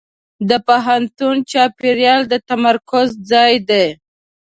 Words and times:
د 0.49 0.51
پوهنتون 0.67 1.35
چاپېریال 1.51 2.21
د 2.31 2.33
تمرکز 2.49 3.07
ځای 3.31 3.53
دی. 3.69 3.85